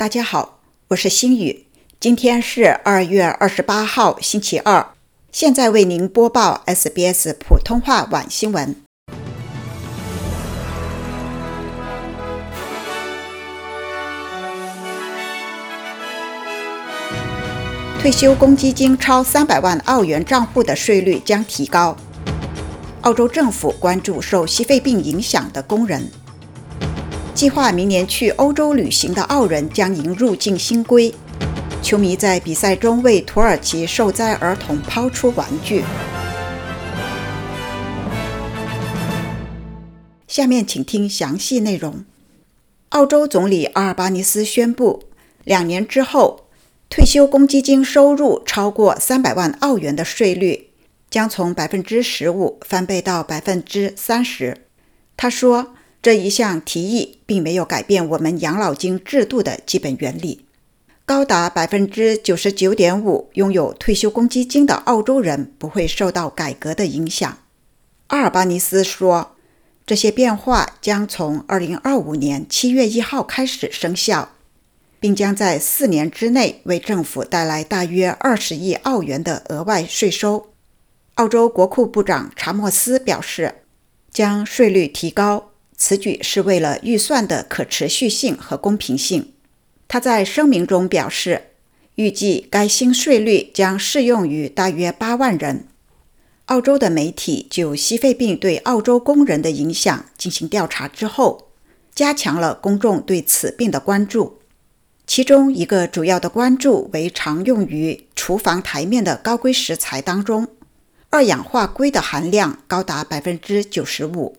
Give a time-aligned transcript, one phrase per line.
[0.00, 1.66] 大家好，我是星宇，
[2.00, 4.94] 今天是二月二十八号，星期二。
[5.30, 8.74] 现在为您播报 SBS 普通话晚新闻。
[18.00, 21.94] 退休公积金超三百万澳元账户的税率将提高。
[23.02, 26.10] 澳洲政府关注受西肺病影响的工人。
[27.32, 31.14] 计划明年去欧洲旅行的澳人将迎入境新规。
[31.82, 35.82] 球迷在比赛中为土耳其受灾儿童抛出玩具。
[40.28, 42.04] 下面请听详细内容。
[42.90, 45.04] 澳洲总理阿尔巴尼斯宣布，
[45.44, 46.46] 两年之后，
[46.90, 50.68] 退休公积金收入超过三百万澳元的税率
[51.08, 54.66] 将从百分之十五翻倍到百分之三十。
[55.16, 55.74] 他说。
[56.02, 60.46] 这一项提议并没有改变我们养老金制度的基本原理。
[61.04, 67.38] 高达百分之九十九点五拥有退休公积金的澳洲人不会受到改革的影响。
[68.06, 69.36] 阿尔巴尼斯说，
[69.84, 74.30] 这些变化将从二零二五年七月一号开始生效，
[75.00, 80.50] 并将在四年之内为政府带来大约二十亿澳元的额外税收。
[81.16, 83.56] 澳洲国库部长查莫斯表示，
[84.10, 85.49] 将税率提高。
[85.82, 89.32] 此举是为了预算的可持续性和公平性。
[89.88, 91.44] 他在声明中表示，
[91.94, 95.66] 预计该新税率将适用于大约八万人。
[96.44, 101.48] 澳洲的媒体就西肺病对澳洲工人的影响进行调查之后，
[101.94, 104.40] 加强了公众对此病的关注。
[105.06, 110.46] 其中一个主要的关注为常用于厨房台面的高硅食材当中，
[111.08, 114.36] 二氧化硅的含量高达百分之九十五。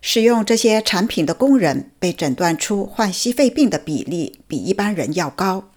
[0.00, 5.70] 使用这些产品的工人被诊断出患西肺病的比例比一般人要高。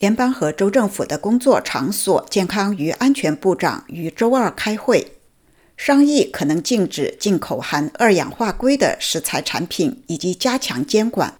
[0.00, 5.12] 联邦和州政府的工作场所健康与安全部长于周二开会，
[5.76, 11.38] 商议可能禁止进口含二氧化硅的食材产品，以及加强监管。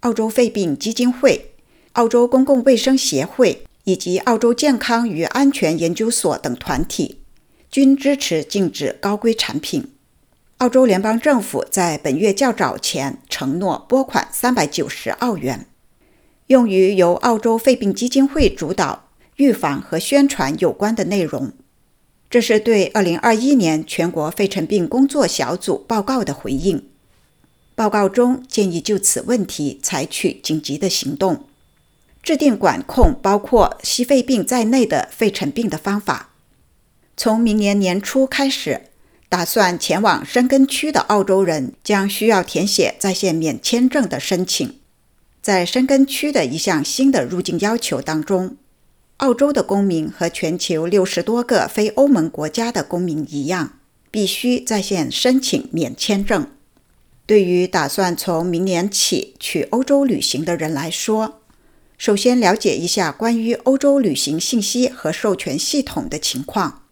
[0.00, 1.52] 澳洲肺病基金会、
[1.92, 7.18] 澳洲公共卫生协会以及澳洲健康与安全研究所等团体
[7.70, 9.92] 均支持禁止高硅产品。
[10.60, 15.64] 澳洲联邦政府在本月较早前承诺拨款三百九十澳元，
[16.48, 21.52] 用于由澳洲肺病基金会主导预防和宣传有关的内容。
[22.28, 26.90] 这是对二零二一年全国肺尘病工作小组报告的回应。
[27.74, 31.46] 报告中建议就此问题采取紧急的行动，
[32.22, 36.34] 制定管控包括吸肺病在内的肺尘病的方法。
[37.16, 38.89] 从明年年初开始。
[39.30, 44.80] 打算前往申根区的澳洲人将需要填写在线免签证的申请。
[45.40, 48.56] 在申根区的一项新的入境要求当中，
[49.18, 53.78] 澳洲的公民和全球六十多个非欧盟国家的公民一样，
[54.10, 56.48] 必须在线申请免签证。
[57.24, 61.40] 对于打算从明年起去欧洲旅行的人来说，
[61.96, 66.82] 首先了解一下关于欧洲旅行信息和授权系统的情况。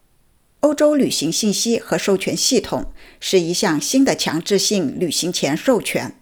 [0.61, 6.17] 欧洲旅行信息和授权系统是一项新的强制性旅行前授权，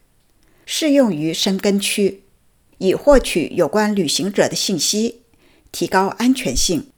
[0.67, 2.25] 适用于申根区，
[2.79, 5.23] 以获取有关旅行者的信息，
[5.73, 6.89] 提高安全性。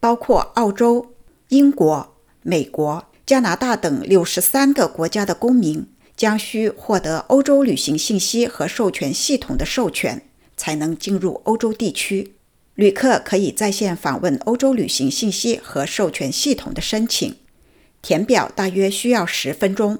[0.00, 1.14] 包括澳洲、
[1.50, 12.34] 英国、美国、加拿大等六十三个国家的公民将需获得欧洲旅行信息和授权系统的授权，才能进入欧洲地区。
[12.74, 17.36] 旅客可以在线访问欧洲旅行信息和授权系统的申请，
[18.00, 19.98] 填表大约需要十分钟。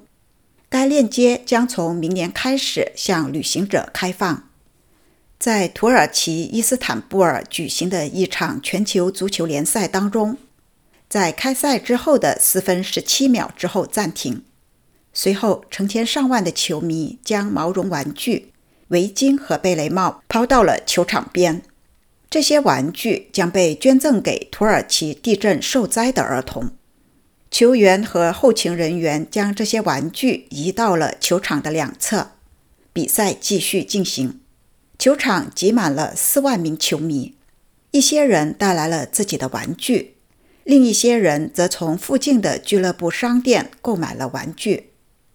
[0.70, 4.48] 该链接将从明年开始向旅行者开放。
[5.38, 10.38] 在土耳其伊斯坦布尔举行的一场全球足球联赛当中，
[11.10, 14.44] 在开赛之后的四分十七秒之后暂停，
[15.12, 18.52] 随后成千上万的球迷将毛绒玩具、
[18.88, 21.62] 围巾和贝雷帽抛到了球场边。
[22.32, 26.70] 这些玩具将被捐赠给土耳其地震受灾的儿童。
[27.50, 32.30] 球员和后勤人员将这些玩具移到了球场的两侧。
[32.94, 34.40] 比赛继续进行，
[34.98, 37.34] 球场挤满了四万名球迷。
[37.90, 40.14] 一些人带来了自己的玩具，
[40.64, 44.92] 另一些人则从附近的俱乐部商店购买了玩具。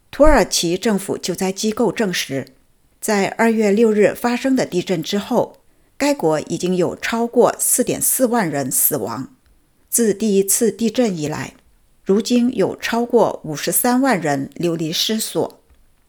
[0.09, 2.47] 土耳其政府救灾机构证实，
[2.99, 5.56] 在二月六日发生的地震之后。
[5.97, 9.33] 该国已经有超过4.4万人死亡。
[9.89, 11.55] 自第一次地震以来，
[12.03, 15.59] 如今有超过53万人流离失所，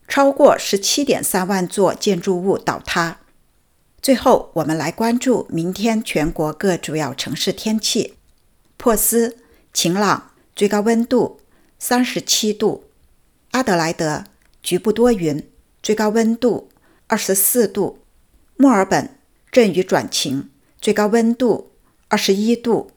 [0.07, 3.21] 超过17.3万座建筑物倒塌。
[4.03, 8.15] 最后，我们来关注明天全国各主要城市天气：
[8.77, 9.39] 珀斯
[9.73, 11.41] 晴朗，最高温度
[11.79, 12.85] 三十七度；
[13.53, 14.25] 阿德莱德
[14.63, 15.49] 局部多云，
[15.83, 16.69] 最高温度
[17.07, 17.99] 二十四度；
[18.57, 19.18] 墨尔本
[19.51, 20.51] 阵雨转晴，
[20.81, 21.73] 最高温度
[22.09, 22.91] 二十一度；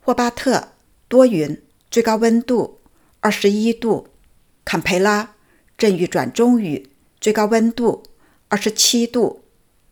[0.00, 0.72] 霍巴特
[1.08, 2.80] 多云，最高温度
[3.20, 4.08] 二十一度；
[4.64, 5.34] 坎培拉
[5.78, 6.90] 阵雨转中雨，
[7.20, 8.02] 最高温度
[8.48, 9.44] 二十七度。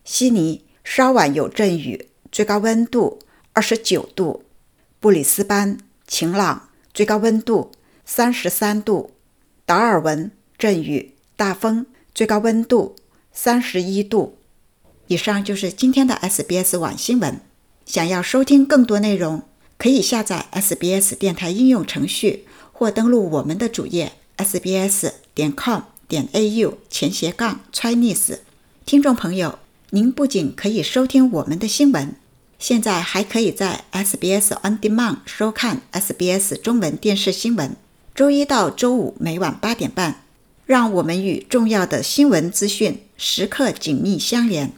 [0.05, 3.19] 悉尼稍晚有阵雨，最高温度
[3.55, 4.43] 二十九度；
[5.01, 7.73] 布里斯班晴朗，最高温度
[8.05, 9.13] 三十三度；
[9.65, 12.97] 达尔文阵雨大风，最高温度
[13.33, 14.37] 三十一度。
[15.13, 17.39] 以上就是今天的 SBS 晚新闻。
[17.85, 19.43] 想要收听更多内容，
[19.77, 28.39] 可以下载 SBS 电台应用程序，或登录我们的主页 sbs 点 com 点 au 前斜杠 Chinese。
[28.87, 29.59] 听众朋友。
[29.91, 32.15] 您不仅可以收听我们的新闻，
[32.59, 37.77] 现在还可以在 SBS On Demand 收看 SBS 中文电视新闻。
[38.15, 40.23] 周一到周五每晚八点半，
[40.65, 44.73] 让我们与重要的新闻资讯时刻紧密相连。